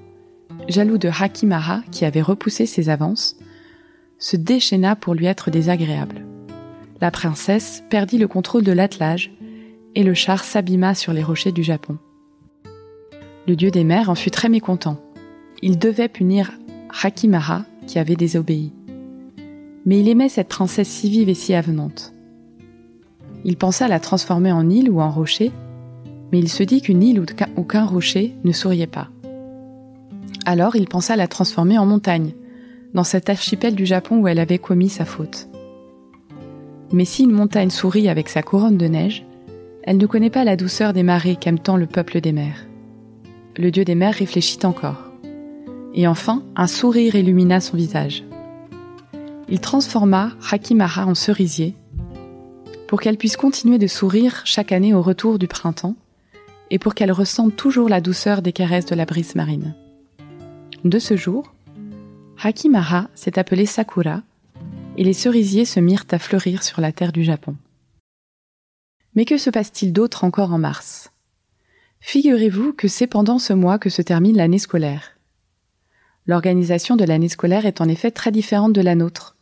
jaloux 0.67 0.97
de 0.97 1.09
Hakimaha 1.09 1.83
qui 1.89 2.03
avait 2.03 2.21
repoussé 2.21 2.65
ses 2.65 2.89
avances, 2.89 3.37
se 4.19 4.35
déchaîna 4.35 4.95
pour 4.95 5.15
lui 5.15 5.25
être 5.25 5.49
désagréable. 5.49 6.25
La 6.99 7.11
princesse 7.11 7.81
perdit 7.89 8.17
le 8.17 8.27
contrôle 8.27 8.63
de 8.63 8.73
l'attelage 8.73 9.31
et 9.95 10.03
le 10.03 10.13
char 10.13 10.43
s'abîma 10.43 10.95
sur 10.95 11.13
les 11.13 11.23
rochers 11.23 11.51
du 11.51 11.63
Japon. 11.63 11.97
Le 13.47 13.55
dieu 13.55 13.71
des 13.71 13.83
mers 13.83 14.09
en 14.09 14.15
fut 14.15 14.31
très 14.31 14.49
mécontent. 14.49 15.01
Il 15.61 15.79
devait 15.79 16.09
punir 16.09 16.51
Hakimaha 17.01 17.65
qui 17.87 17.99
avait 17.99 18.15
désobéi. 18.15 18.73
Mais 19.85 19.99
il 19.99 20.09
aimait 20.09 20.29
cette 20.29 20.49
princesse 20.49 20.89
si 20.89 21.09
vive 21.09 21.29
et 21.29 21.33
si 21.33 21.53
avenante. 21.53 22.10
Il 23.43 23.57
pensa 23.57 23.87
la 23.87 23.99
transformer 23.99 24.51
en 24.51 24.69
île 24.69 24.89
ou 24.89 25.01
en 25.01 25.09
rocher, 25.09 25.51
mais 26.31 26.39
il 26.39 26.49
se 26.49 26.63
dit 26.63 26.81
qu'une 26.81 27.03
île 27.03 27.19
ou 27.19 27.63
qu'un 27.63 27.85
rocher 27.85 28.35
ne 28.43 28.51
souriait 28.51 28.87
pas. 28.87 29.09
Alors 30.45 30.75
il 30.75 30.87
pensa 30.87 31.15
la 31.15 31.27
transformer 31.27 31.77
en 31.77 31.85
montagne, 31.85 32.33
dans 32.93 33.03
cet 33.03 33.29
archipel 33.29 33.75
du 33.75 33.85
Japon 33.85 34.19
où 34.19 34.27
elle 34.27 34.39
avait 34.39 34.57
commis 34.57 34.89
sa 34.89 35.05
faute. 35.05 35.47
Mais 36.91 37.05
si 37.05 37.23
une 37.23 37.31
montagne 37.31 37.69
sourit 37.69 38.09
avec 38.09 38.27
sa 38.27 38.43
couronne 38.43 38.77
de 38.77 38.87
neige, 38.87 39.25
elle 39.83 39.97
ne 39.97 40.05
connaît 40.05 40.29
pas 40.29 40.43
la 40.43 40.57
douceur 40.57 40.93
des 40.93 41.03
marées 41.03 41.37
qu'aime 41.37 41.59
tant 41.59 41.77
le 41.77 41.87
peuple 41.87 42.21
des 42.21 42.33
mers. 42.33 42.67
Le 43.57 43.71
dieu 43.71 43.85
des 43.85 43.95
mers 43.95 44.13
réfléchit 44.13 44.59
encore. 44.63 45.11
Et 45.93 46.07
enfin, 46.07 46.43
un 46.55 46.67
sourire 46.67 47.15
illumina 47.15 47.59
son 47.59 47.77
visage. 47.77 48.23
Il 49.49 49.59
transforma 49.59 50.31
Hakimaha 50.49 51.05
en 51.05 51.15
cerisier 51.15 51.75
pour 52.91 52.99
qu'elle 52.99 53.15
puisse 53.15 53.37
continuer 53.37 53.77
de 53.77 53.87
sourire 53.87 54.41
chaque 54.43 54.73
année 54.73 54.93
au 54.93 55.01
retour 55.01 55.39
du 55.39 55.47
printemps 55.47 55.95
et 56.71 56.77
pour 56.77 56.93
qu'elle 56.93 57.13
ressente 57.13 57.55
toujours 57.55 57.87
la 57.87 58.01
douceur 58.01 58.41
des 58.41 58.51
caresses 58.51 58.85
de 58.85 58.95
la 58.95 59.05
brise 59.05 59.33
marine. 59.33 59.73
De 60.83 60.99
ce 60.99 61.15
jour, 61.15 61.55
Hakimaha 62.43 63.07
s'est 63.15 63.39
appelée 63.39 63.65
Sakura 63.65 64.23
et 64.97 65.05
les 65.05 65.13
cerisiers 65.13 65.63
se 65.63 65.79
mirent 65.79 66.03
à 66.11 66.19
fleurir 66.19 66.63
sur 66.63 66.81
la 66.81 66.91
terre 66.91 67.13
du 67.13 67.23
Japon. 67.23 67.55
Mais 69.15 69.23
que 69.23 69.37
se 69.37 69.49
passe-t-il 69.49 69.93
d'autre 69.93 70.25
encore 70.25 70.51
en 70.51 70.59
mars? 70.59 71.13
Figurez-vous 72.01 72.73
que 72.73 72.89
c'est 72.89 73.07
pendant 73.07 73.39
ce 73.39 73.53
mois 73.53 73.79
que 73.79 73.89
se 73.89 74.01
termine 74.01 74.35
l'année 74.35 74.59
scolaire. 74.59 75.11
L'organisation 76.25 76.97
de 76.97 77.05
l'année 77.05 77.29
scolaire 77.29 77.65
est 77.65 77.79
en 77.79 77.87
effet 77.87 78.11
très 78.11 78.33
différente 78.33 78.73
de 78.73 78.81
la 78.81 78.95
nôtre, 78.95 79.37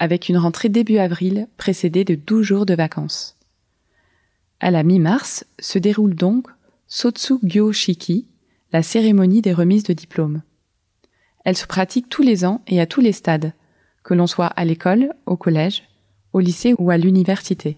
avec 0.00 0.30
une 0.30 0.38
rentrée 0.38 0.70
début 0.70 0.96
avril 0.96 1.46
précédée 1.58 2.04
de 2.04 2.14
12 2.14 2.42
jours 2.42 2.66
de 2.66 2.74
vacances. 2.74 3.36
À 4.58 4.70
la 4.70 4.82
mi-mars 4.82 5.44
se 5.60 5.78
déroule 5.78 6.14
donc 6.14 6.48
Sotsu 6.88 7.34
Gyo 7.44 7.70
Shiki, 7.72 8.26
la 8.72 8.82
cérémonie 8.82 9.42
des 9.42 9.52
remises 9.52 9.84
de 9.84 9.92
diplômes. 9.92 10.42
Elle 11.44 11.56
se 11.56 11.66
pratique 11.66 12.08
tous 12.08 12.22
les 12.22 12.46
ans 12.46 12.62
et 12.66 12.80
à 12.80 12.86
tous 12.86 13.02
les 13.02 13.12
stades, 13.12 13.52
que 14.02 14.14
l'on 14.14 14.26
soit 14.26 14.46
à 14.46 14.64
l'école, 14.64 15.12
au 15.26 15.36
collège, 15.36 15.82
au 16.32 16.40
lycée 16.40 16.74
ou 16.78 16.90
à 16.90 16.96
l'université. 16.96 17.76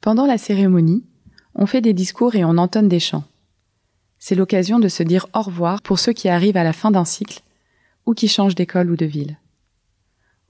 Pendant 0.00 0.26
la 0.26 0.38
cérémonie, 0.38 1.04
on 1.54 1.66
fait 1.66 1.82
des 1.82 1.92
discours 1.92 2.34
et 2.34 2.44
on 2.44 2.56
entonne 2.56 2.88
des 2.88 3.00
chants. 3.00 3.24
C'est 4.18 4.34
l'occasion 4.34 4.78
de 4.78 4.88
se 4.88 5.02
dire 5.02 5.26
au 5.34 5.42
revoir 5.42 5.82
pour 5.82 5.98
ceux 5.98 6.14
qui 6.14 6.30
arrivent 6.30 6.56
à 6.56 6.64
la 6.64 6.72
fin 6.72 6.90
d'un 6.90 7.04
cycle 7.04 7.42
ou 8.06 8.14
qui 8.14 8.28
changent 8.28 8.54
d'école 8.54 8.90
ou 8.90 8.96
de 8.96 9.06
ville. 9.06 9.36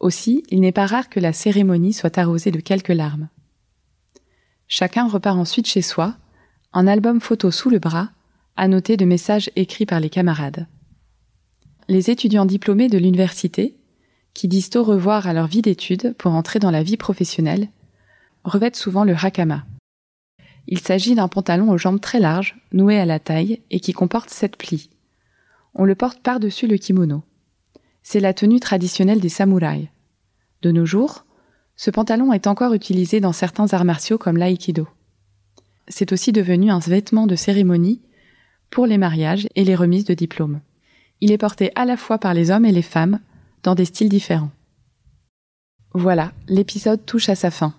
Aussi, 0.00 0.42
il 0.48 0.60
n'est 0.60 0.72
pas 0.72 0.86
rare 0.86 1.10
que 1.10 1.20
la 1.20 1.34
cérémonie 1.34 1.92
soit 1.92 2.16
arrosée 2.16 2.50
de 2.50 2.60
quelques 2.60 2.88
larmes. 2.88 3.28
Chacun 4.66 5.06
repart 5.06 5.36
ensuite 5.36 5.66
chez 5.66 5.82
soi, 5.82 6.16
un 6.72 6.86
album 6.86 7.20
photo 7.20 7.50
sous 7.50 7.68
le 7.68 7.78
bras, 7.78 8.10
annoté 8.56 8.96
de 8.96 9.04
messages 9.04 9.50
écrits 9.56 9.86
par 9.86 10.00
les 10.00 10.10
camarades. 10.10 10.66
Les 11.88 12.10
étudiants 12.10 12.46
diplômés 12.46 12.88
de 12.88 12.98
l'université, 12.98 13.76
qui 14.32 14.48
disent 14.48 14.70
au 14.76 14.84
revoir 14.84 15.26
à 15.26 15.32
leur 15.32 15.46
vie 15.46 15.62
d'études 15.62 16.14
pour 16.16 16.32
entrer 16.32 16.60
dans 16.60 16.70
la 16.70 16.82
vie 16.82 16.96
professionnelle, 16.96 17.68
revêtent 18.44 18.76
souvent 18.76 19.04
le 19.04 19.14
hakama. 19.14 19.66
Il 20.66 20.78
s'agit 20.78 21.14
d'un 21.14 21.28
pantalon 21.28 21.70
aux 21.70 21.78
jambes 21.78 22.00
très 22.00 22.20
larges, 22.20 22.56
noué 22.72 22.98
à 22.98 23.04
la 23.04 23.18
taille 23.18 23.60
et 23.70 23.80
qui 23.80 23.92
comporte 23.92 24.30
sept 24.30 24.56
plis. 24.56 24.88
On 25.74 25.84
le 25.84 25.94
porte 25.94 26.20
par-dessus 26.20 26.66
le 26.66 26.76
kimono. 26.76 27.22
C'est 28.02 28.20
la 28.20 28.34
tenue 28.34 28.60
traditionnelle 28.60 29.20
des 29.20 29.28
samouraïs. 29.28 29.88
De 30.62 30.70
nos 30.72 30.86
jours, 30.86 31.24
ce 31.76 31.90
pantalon 31.90 32.32
est 32.32 32.46
encore 32.46 32.74
utilisé 32.74 33.20
dans 33.20 33.32
certains 33.32 33.72
arts 33.72 33.84
martiaux 33.84 34.18
comme 34.18 34.36
l'aïkido. 34.36 34.86
C'est 35.88 36.12
aussi 36.12 36.32
devenu 36.32 36.70
un 36.70 36.78
vêtement 36.78 37.26
de 37.26 37.36
cérémonie 37.36 38.02
pour 38.70 38.86
les 38.86 38.98
mariages 38.98 39.48
et 39.54 39.64
les 39.64 39.74
remises 39.74 40.04
de 40.04 40.14
diplômes. 40.14 40.60
Il 41.20 41.32
est 41.32 41.38
porté 41.38 41.72
à 41.74 41.84
la 41.84 41.96
fois 41.96 42.18
par 42.18 42.34
les 42.34 42.50
hommes 42.50 42.64
et 42.64 42.72
les 42.72 42.82
femmes, 42.82 43.20
dans 43.62 43.74
des 43.74 43.84
styles 43.84 44.08
différents. 44.08 44.50
Voilà, 45.92 46.32
l'épisode 46.48 47.04
touche 47.04 47.28
à 47.28 47.34
sa 47.34 47.50
fin. 47.50 47.74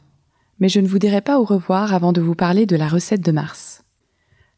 Mais 0.60 0.70
je 0.70 0.80
ne 0.80 0.88
vous 0.88 1.00
dirai 1.00 1.22
pas 1.22 1.40
au 1.40 1.44
revoir 1.44 1.94
avant 1.94 2.12
de 2.12 2.22
vous 2.22 2.36
parler 2.36 2.66
de 2.66 2.76
la 2.76 2.88
recette 2.88 3.22
de 3.22 3.32
mars. 3.32 3.84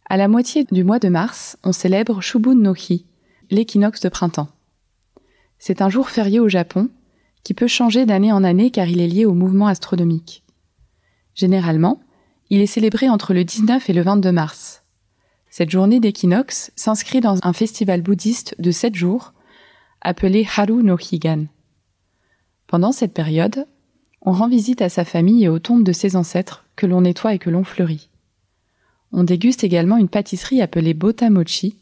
À 0.10 0.18
la 0.18 0.28
moitié 0.28 0.66
du 0.72 0.84
mois 0.84 1.00
de 1.00 1.08
mars, 1.08 1.58
on 1.64 1.72
célèbre 1.72 2.22
Shubun 2.22 2.56
no 2.56 2.74
Hi, 2.76 3.06
l'équinoxe 3.52 4.02
de 4.02 4.10
printemps. 4.10 4.50
C'est 5.66 5.82
un 5.82 5.88
jour 5.88 6.10
férié 6.10 6.42
au 6.42 6.50
Japon, 6.50 6.90
qui 7.46 7.54
peut 7.54 7.68
changer 7.70 8.06
d'année 8.06 8.34
en 8.34 8.44
année 8.44 8.70
car 8.70 8.90
il 8.90 9.00
est 9.00 9.08
lié 9.08 9.24
au 9.24 9.34
mouvement 9.34 9.68
astronomique. 9.68 10.44
Généralement, 11.36 12.02
il 12.50 12.60
est 12.60 12.66
célébré 12.66 13.08
entre 13.08 13.34
le 13.34 13.46
19 13.46 13.90
et 13.90 13.94
le 13.94 14.02
22 14.02 14.34
mars. 14.34 14.84
Cette 15.50 15.70
journée 15.70 16.02
d'équinoxe 16.02 16.74
s'inscrit 16.76 17.22
dans 17.22 17.40
un 17.44 17.54
festival 17.54 18.02
bouddhiste 18.02 18.56
de 18.60 18.72
sept 18.72 18.94
jours 18.94 19.32
appelé 20.02 20.46
Haru 20.54 20.84
no 20.84 20.98
Higan. 20.98 21.46
Pendant 22.68 22.92
cette 22.92 23.14
période, 23.14 23.66
on 24.22 24.34
rend 24.34 24.50
visite 24.50 24.82
à 24.82 24.90
sa 24.90 25.06
famille 25.06 25.46
et 25.46 25.50
aux 25.50 25.60
tombes 25.60 25.86
de 25.86 25.94
ses 25.94 26.18
ancêtres 26.18 26.66
que 26.76 26.86
l'on 26.86 27.00
nettoie 27.00 27.36
et 27.36 27.40
que 27.40 27.50
l'on 27.50 27.64
fleurit. 27.64 28.10
On 29.14 29.24
déguste 29.24 29.64
également 29.64 29.96
une 29.96 30.10
pâtisserie 30.10 30.62
appelée 30.62 30.94
Bota 30.94 31.30
Mochi, 31.30 31.78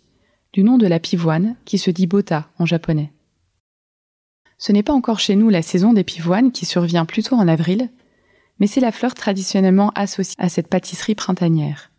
du 0.54 0.64
nom 0.64 0.78
de 0.78 0.86
la 0.86 1.00
pivoine 1.00 1.56
qui 1.66 1.80
se 1.80 1.90
dit 1.90 2.06
Bota 2.06 2.48
en 2.60 2.68
japonais. 2.68 3.12
Ce 4.62 4.72
n'est 4.72 4.84
pas 4.84 4.94
encore 4.94 5.20
chez 5.20 5.36
nous 5.36 5.50
la 5.50 5.64
saison 5.64 5.92
des 5.92 6.04
pivoines 6.04 6.52
qui 6.52 6.68
survient 6.68 7.06
plutôt 7.06 7.36
en 7.36 7.48
avril, 7.48 7.90
mais 8.60 8.68
c'est 8.68 8.80
la 8.80 8.92
fleur 8.92 9.16
traditionnellement 9.16 9.92
associée 9.96 10.36
à 10.38 10.50
cette 10.50 10.68
pâtisserie 10.68 11.16
printanière. 11.16 11.90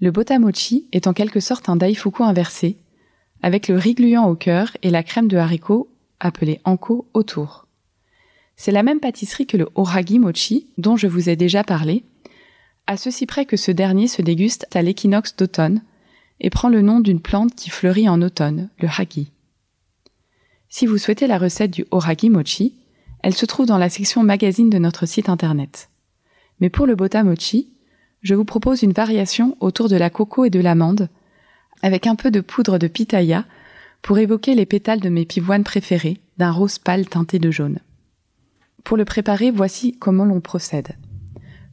Le 0.00 0.10
botamochi 0.10 0.88
est 0.90 1.06
en 1.06 1.12
quelque 1.12 1.40
sorte 1.40 1.68
un 1.68 1.76
daifuku 1.76 2.22
inversé, 2.22 2.78
avec 3.42 3.68
le 3.68 3.76
riz 3.76 3.92
gluant 3.92 4.26
au 4.26 4.36
cœur 4.36 4.74
et 4.82 4.88
la 4.88 5.02
crème 5.02 5.28
de 5.28 5.36
haricots, 5.36 5.90
appelée 6.18 6.62
anko, 6.64 7.06
autour. 7.12 7.66
C'est 8.56 8.72
la 8.72 8.82
même 8.82 8.98
pâtisserie 8.98 9.46
que 9.46 9.58
le 9.58 9.68
oragi 9.74 10.18
mochi, 10.18 10.70
dont 10.78 10.96
je 10.96 11.08
vous 11.08 11.28
ai 11.28 11.36
déjà 11.36 11.62
parlé, 11.62 12.04
à 12.86 12.96
ceci 12.96 13.26
près 13.26 13.44
que 13.44 13.58
ce 13.58 13.70
dernier 13.70 14.08
se 14.08 14.22
déguste 14.22 14.66
à 14.74 14.80
l'équinoxe 14.80 15.36
d'automne 15.36 15.82
et 16.40 16.48
prend 16.48 16.70
le 16.70 16.80
nom 16.80 17.00
d'une 17.00 17.20
plante 17.20 17.54
qui 17.54 17.68
fleurit 17.68 18.08
en 18.08 18.22
automne, 18.22 18.70
le 18.78 18.88
hagi. 18.88 19.30
Si 20.70 20.86
vous 20.86 20.98
souhaitez 20.98 21.26
la 21.26 21.38
recette 21.38 21.70
du 21.70 21.86
Oragi 21.90 22.28
Mochi, 22.28 22.74
elle 23.22 23.34
se 23.34 23.46
trouve 23.46 23.66
dans 23.66 23.78
la 23.78 23.88
section 23.88 24.22
magazine 24.22 24.68
de 24.68 24.78
notre 24.78 25.06
site 25.06 25.30
internet. 25.30 25.88
Mais 26.60 26.68
pour 26.68 26.86
le 26.86 26.94
Bota 26.94 27.24
Mochi, 27.24 27.72
je 28.20 28.34
vous 28.34 28.44
propose 28.44 28.82
une 28.82 28.92
variation 28.92 29.56
autour 29.60 29.88
de 29.88 29.96
la 29.96 30.10
coco 30.10 30.44
et 30.44 30.50
de 30.50 30.60
l'amande, 30.60 31.08
avec 31.82 32.06
un 32.06 32.16
peu 32.16 32.30
de 32.30 32.40
poudre 32.40 32.78
de 32.78 32.86
pitaya 32.86 33.44
pour 34.02 34.18
évoquer 34.18 34.54
les 34.54 34.66
pétales 34.66 35.00
de 35.00 35.08
mes 35.08 35.24
pivoines 35.24 35.64
préférées, 35.64 36.18
d'un 36.36 36.50
rose 36.50 36.78
pâle 36.78 37.08
teinté 37.08 37.38
de 37.38 37.50
jaune. 37.50 37.78
Pour 38.84 38.96
le 38.96 39.04
préparer, 39.04 39.50
voici 39.50 39.96
comment 39.98 40.24
l'on 40.24 40.40
procède. 40.40 40.96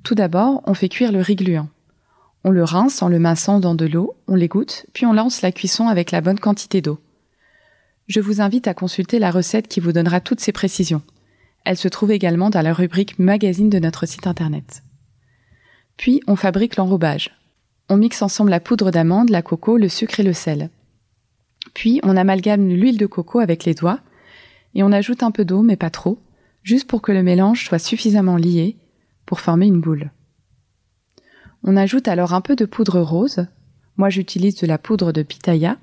Tout 0.03 0.15
d'abord, 0.15 0.61
on 0.65 0.73
fait 0.73 0.89
cuire 0.89 1.11
le 1.11 1.19
riz 1.19 1.35
gluant. 1.35 1.67
On 2.43 2.51
le 2.51 2.63
rince 2.63 3.01
en 3.01 3.09
le 3.09 3.19
massant 3.19 3.59
dans 3.59 3.75
de 3.75 3.85
l'eau, 3.85 4.15
on 4.27 4.35
l'égoutte, 4.35 4.85
puis 4.93 5.05
on 5.05 5.13
lance 5.13 5.41
la 5.41 5.51
cuisson 5.51 5.87
avec 5.87 6.11
la 6.11 6.21
bonne 6.21 6.39
quantité 6.39 6.81
d'eau. 6.81 6.99
Je 8.07 8.19
vous 8.19 8.39
invite 8.39 8.67
à 8.67 8.75
consulter 8.75 9.17
la 9.17 9.31
recette 9.31 9.67
qui 9.67 9.79
vous 9.79 9.91
donnera 9.91 10.21
toutes 10.21 10.39
ces 10.39 10.51
précisions. 10.51 11.01
Elle 11.63 11.77
se 11.77 11.88
trouve 11.88 12.12
également 12.12 12.51
dans 12.51 12.62
la 12.62 12.74
rubrique 12.74 13.17
magazine 13.17 13.69
de 13.69 13.79
notre 13.79 14.05
site 14.05 14.27
internet. 14.27 14.83
Puis 15.97 16.21
on 16.27 16.35
fabrique 16.35 16.75
l'enrobage. 16.75 17.31
On 17.89 17.97
mixe 17.97 18.21
ensemble 18.21 18.51
la 18.51 18.59
poudre 18.59 18.91
d'amande, 18.91 19.29
la 19.31 19.41
coco, 19.41 19.77
le 19.77 19.89
sucre 19.89 20.19
et 20.19 20.24
le 20.24 20.33
sel. 20.33 20.69
Puis 21.74 22.00
on 22.03 22.15
amalgame 22.15 22.69
l'huile 22.69 23.00
de 23.00 23.07
coco 23.07 23.39
avec 23.39 23.65
les 23.65 23.74
doigts 23.74 24.00
et 24.75 24.83
on 24.83 24.91
ajoute 24.91 25.24
un 25.24 25.31
peu 25.31 25.43
d'eau, 25.43 25.63
mais 25.63 25.77
pas 25.77 25.89
trop, 25.89 26.19
juste 26.62 26.88
pour 26.88 27.01
que 27.01 27.12
le 27.12 27.24
mélange 27.24 27.65
soit 27.65 27.79
suffisamment 27.79 28.38
lié 28.38 28.77
pour 29.25 29.39
former 29.39 29.65
une 29.65 29.81
boule. 29.81 30.12
On 31.63 31.75
ajoute 31.75 32.07
alors 32.07 32.33
un 32.33 32.41
peu 32.41 32.55
de 32.55 32.65
poudre 32.65 33.01
rose. 33.01 33.47
Moi 33.97 34.12
j'utilise 34.12 34.57
de 34.57 34.67
la 34.67 34.77
poudre 34.77 35.12
de 35.12 35.24
pitaya, 35.24 35.77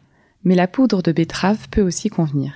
mais 0.44 0.54
la 0.54 0.66
poudre 0.66 1.02
de 1.02 1.12
betterave 1.12 1.68
peut 1.70 1.82
aussi 1.82 2.08
convenir. 2.08 2.52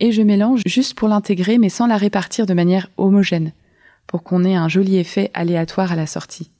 Et 0.00 0.12
je 0.12 0.22
mélange 0.22 0.62
juste 0.66 0.94
pour 0.94 1.08
l'intégrer 1.08 1.58
mais 1.58 1.68
sans 1.68 1.86
la 1.86 1.96
répartir 1.96 2.46
de 2.46 2.54
manière 2.54 2.90
homogène, 2.96 3.52
pour 4.06 4.22
qu'on 4.22 4.44
ait 4.44 4.56
un 4.56 4.68
joli 4.68 4.96
effet 4.96 5.30
aléatoire 5.34 5.92
à 5.92 5.96
la 5.96 6.06
sortie. 6.06 6.50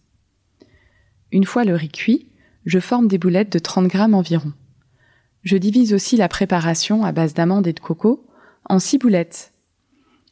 Une 1.33 1.45
fois 1.45 1.65
le 1.65 1.75
riz 1.75 1.89
cuit, 1.89 2.29
je 2.65 2.79
forme 2.79 3.09
des 3.09 3.19
boulettes 3.19 3.53
de 3.53 3.59
30 3.59 3.89
grammes 3.89 4.15
environ. 4.15 4.53
Je 5.43 5.57
divise 5.57 5.93
aussi 5.93 6.17
la 6.17 6.29
préparation 6.29 7.05
à 7.05 7.13
base 7.13 7.35
d'amandes 7.35 7.67
et 7.67 7.73
de 7.73 7.81
coco 7.81 8.25
en 8.69 8.79
six 8.79 8.99
boulettes. 8.99 9.53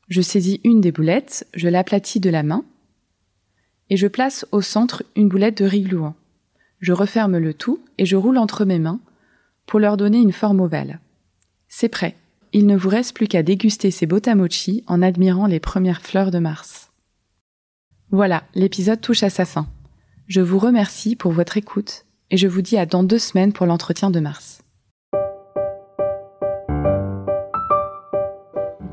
Je 0.09 0.23
saisis 0.23 0.61
une 0.65 0.81
des 0.81 0.93
boulettes, 0.93 1.47
je 1.55 1.69
l'aplatis 1.69 2.21
de 2.21 2.31
la 2.31 2.43
main, 2.43 2.65
et 3.91 3.97
je 3.97 4.07
place 4.07 4.47
au 4.53 4.63
centre 4.63 5.03
une 5.17 5.29
boulette 5.29 5.59
de 5.59 5.67
riz 5.67 5.83
gluant. 5.83 6.15
Je 6.81 6.93
referme 6.93 7.39
le 7.39 7.53
tout 7.53 7.81
et 7.99 8.07
je 8.07 8.17
roule 8.17 8.39
entre 8.39 8.65
mes 8.65 8.79
mains 8.79 9.01
pour 9.67 9.81
leur 9.81 9.97
donner 9.97 10.19
une 10.19 10.33
forme 10.33 10.61
ovale. 10.61 11.01
C'est 11.69 11.89
prêt. 11.89 12.17
Il 12.53 12.67
ne 12.67 12.77
vous 12.77 12.91
reste 12.91 13.17
plus 13.17 13.29
qu'à 13.29 13.43
déguster 13.43 13.91
ces 13.91 14.07
botamochi 14.07 14.85
en 14.87 15.01
admirant 15.01 15.47
les 15.47 15.61
premières 15.61 16.03
fleurs 16.03 16.31
de 16.31 16.39
Mars. 16.39 16.91
Voilà, 18.11 18.45
l'épisode 18.55 19.01
touche 19.01 19.23
à 19.23 19.31
sa 19.31 19.47
fin. 19.47 19.67
Je 20.29 20.43
vous 20.43 20.59
remercie 20.59 21.17
pour 21.17 21.33
votre 21.33 21.57
écoute 21.57 22.05
et 22.31 22.37
je 22.37 22.47
vous 22.47 22.63
dis 22.63 22.77
à 22.77 22.85
dans 22.85 23.03
deux 23.03 23.19
semaines 23.19 23.53
pour 23.53 23.67
l'entretien 23.67 24.11
de 24.11 24.21
Mars. 24.21 24.63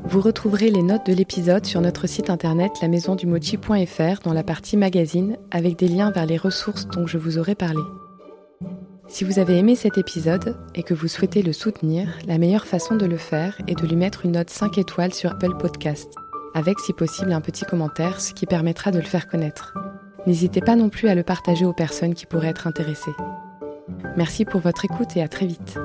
Vous 0.04 0.20
retrouverez 0.20 0.70
les 0.70 0.82
notes 0.82 1.06
de 1.06 1.12
l'épisode 1.12 1.64
sur 1.64 1.80
notre 1.80 2.08
site 2.08 2.30
internet 2.30 2.72
lamaisondumochi.fr 2.82 4.22
dans 4.24 4.32
la 4.32 4.42
partie 4.42 4.76
magazine 4.76 5.36
avec 5.52 5.78
des 5.78 5.86
liens 5.86 6.10
vers 6.10 6.26
les 6.26 6.36
ressources 6.36 6.88
dont 6.88 7.06
je 7.06 7.16
vous 7.16 7.38
aurai 7.38 7.54
parlé. 7.54 7.82
Si 9.10 9.24
vous 9.24 9.40
avez 9.40 9.58
aimé 9.58 9.74
cet 9.74 9.98
épisode 9.98 10.56
et 10.76 10.84
que 10.84 10.94
vous 10.94 11.08
souhaitez 11.08 11.42
le 11.42 11.52
soutenir, 11.52 12.16
la 12.28 12.38
meilleure 12.38 12.64
façon 12.64 12.94
de 12.94 13.06
le 13.06 13.16
faire 13.16 13.60
est 13.66 13.74
de 13.74 13.84
lui 13.84 13.96
mettre 13.96 14.24
une 14.24 14.32
note 14.32 14.50
5 14.50 14.78
étoiles 14.78 15.12
sur 15.12 15.32
Apple 15.32 15.56
Podcast, 15.58 16.14
avec 16.54 16.78
si 16.78 16.92
possible 16.92 17.32
un 17.32 17.40
petit 17.40 17.64
commentaire, 17.64 18.20
ce 18.20 18.32
qui 18.32 18.46
permettra 18.46 18.92
de 18.92 18.98
le 18.98 19.04
faire 19.04 19.26
connaître. 19.26 19.74
N'hésitez 20.28 20.60
pas 20.60 20.76
non 20.76 20.90
plus 20.90 21.08
à 21.08 21.16
le 21.16 21.24
partager 21.24 21.66
aux 21.66 21.72
personnes 21.72 22.14
qui 22.14 22.24
pourraient 22.24 22.50
être 22.50 22.68
intéressées. 22.68 23.10
Merci 24.16 24.44
pour 24.44 24.60
votre 24.60 24.84
écoute 24.84 25.16
et 25.16 25.22
à 25.22 25.28
très 25.28 25.46
vite. 25.46 25.76